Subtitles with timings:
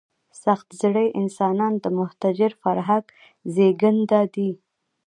[0.43, 3.05] سخت زړي انسانان د متحجر فرهنګ
[3.53, 4.49] زېږنده دي.